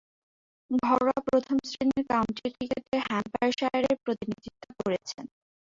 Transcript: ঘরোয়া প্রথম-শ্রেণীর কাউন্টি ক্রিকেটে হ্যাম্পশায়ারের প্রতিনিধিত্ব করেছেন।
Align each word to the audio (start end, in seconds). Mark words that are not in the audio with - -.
ঘরোয়া 0.79 1.17
প্রথম-শ্রেণীর 1.27 2.03
কাউন্টি 2.11 2.47
ক্রিকেটে 2.49 2.97
হ্যাম্পশায়ারের 3.07 3.95
প্রতিনিধিত্ব 4.03 4.65
করেছেন। 4.79 5.25